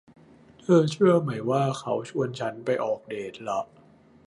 [0.61, 3.65] เธอเชื่อไหมว่าเค้าชวนชั้นไปออกเดทล่ะ